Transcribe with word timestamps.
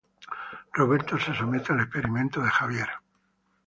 Roberto 0.73 1.19
se 1.19 1.31
somete 1.35 1.73
al 1.73 1.81
experimento 1.81 2.41
de 2.41 2.49
Javier. 2.49 2.89